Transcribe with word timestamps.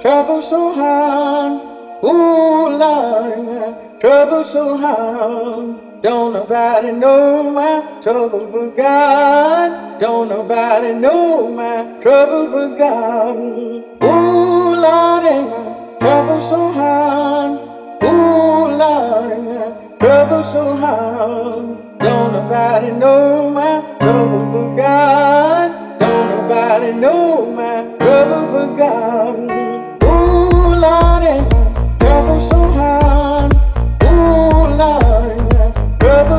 trouble 0.00 0.40
so 0.40 0.72
hard. 0.74 1.60
Ooh, 2.04 2.68
Lord, 2.78 4.00
trouble 4.00 4.44
so 4.44 4.76
hard. 4.76 6.02
Don't 6.02 6.32
nobody 6.32 6.92
know 6.92 7.50
my 7.50 7.82
trouble 8.02 8.46
but 8.52 8.76
God. 8.76 9.98
Don't 9.98 10.28
nobody 10.28 10.94
know 10.94 11.48
my 11.52 12.00
trouble 12.00 12.52
but 12.52 12.78
God. 12.78 13.36
Ooh, 13.36 14.76
Lord, 14.78 15.24
my 15.24 15.98
trouble 15.98 16.40
so 16.40 16.72
hard. 16.72 17.58
Ooh, 18.04 18.68
Lord, 18.78 19.98
trouble 19.98 20.44
so 20.44 20.76
hard. 20.76 21.98
Don't 21.98 22.32
nobody 22.32 22.92
know 22.92 23.50
my 23.50 23.82
trouble 23.98 24.46
but 24.52 24.76
God. 24.76 25.98
Don't 25.98 26.28
nobody 26.30 26.92
know 26.92 27.50
my 27.50 27.96
trouble 27.98 28.52
but 28.52 28.76
God. 28.76 29.67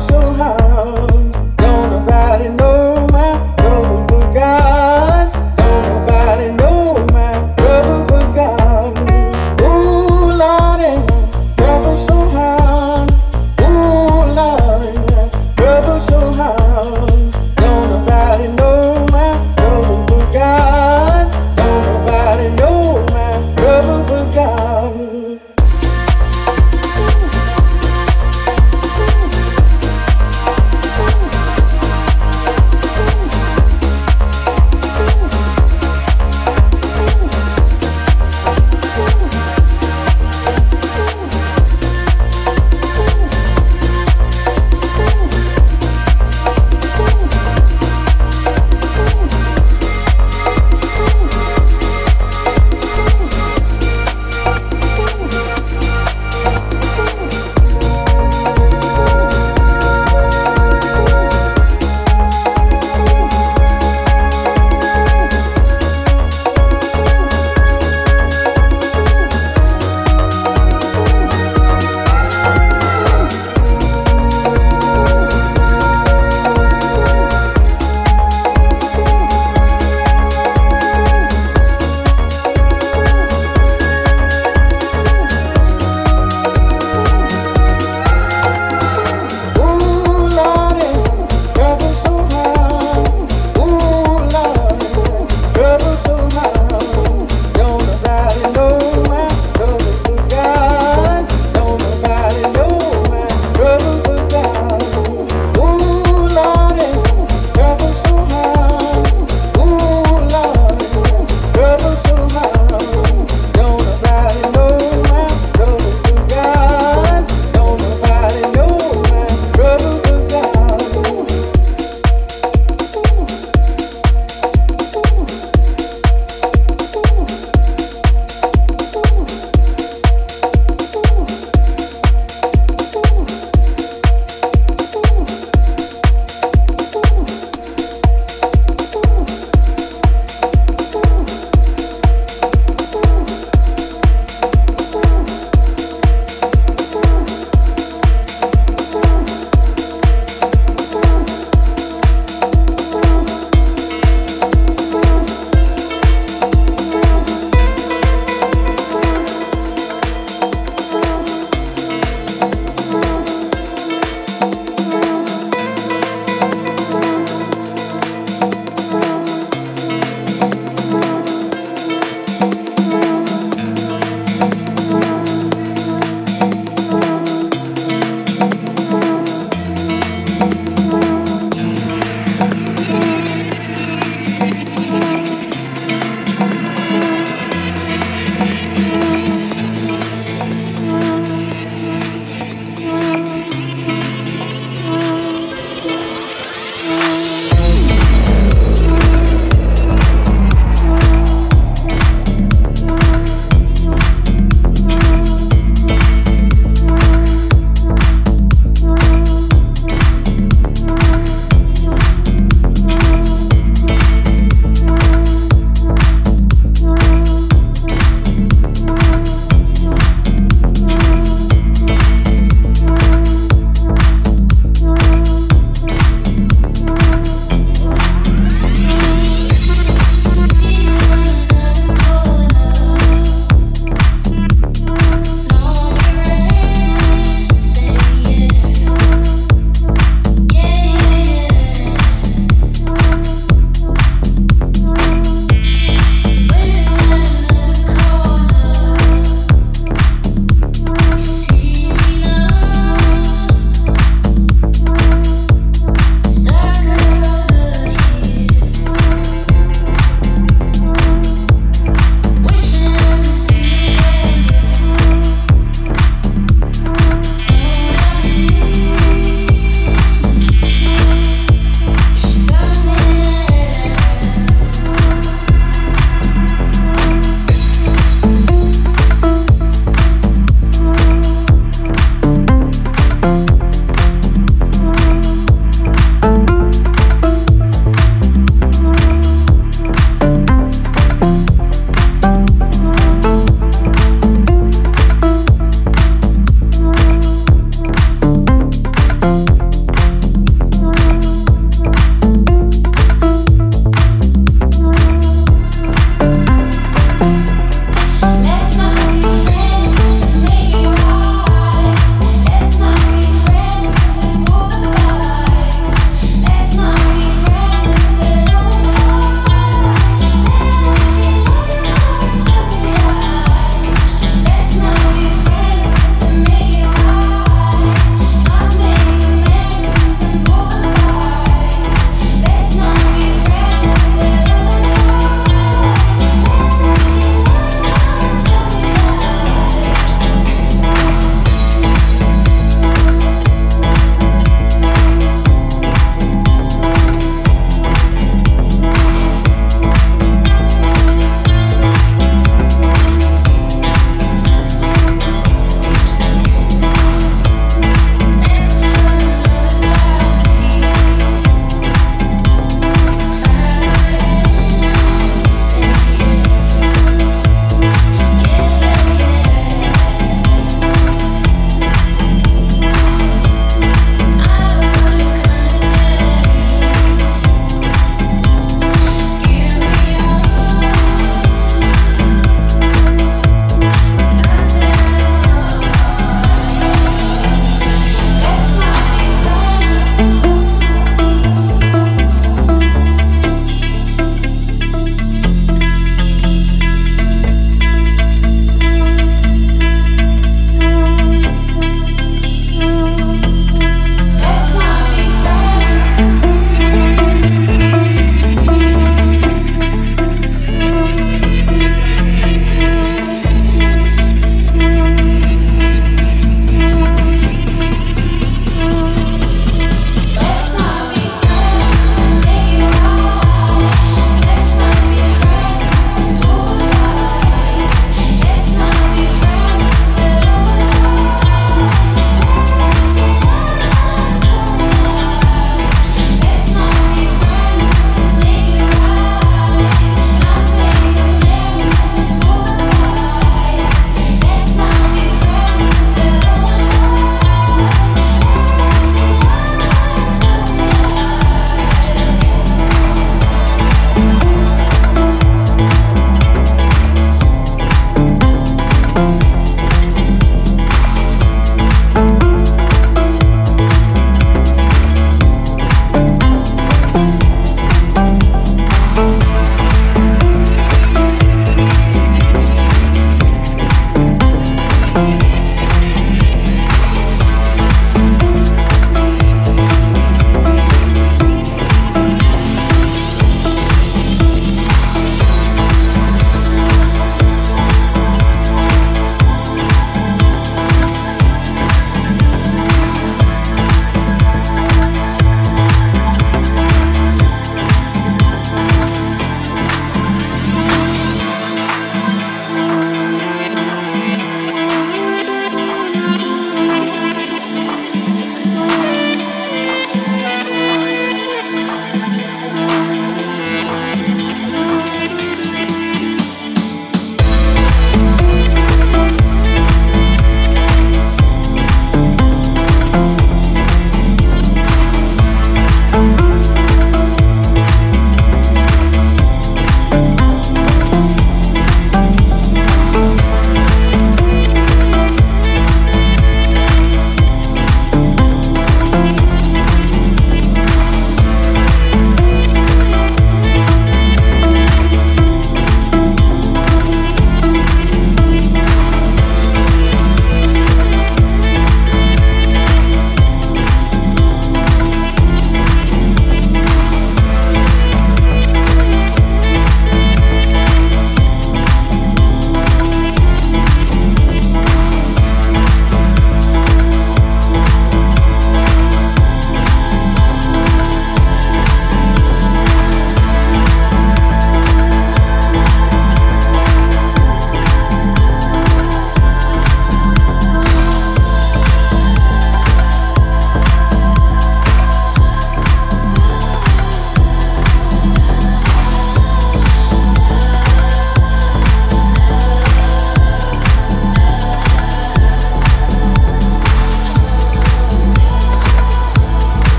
So 0.00 0.32
hard. 0.32 0.65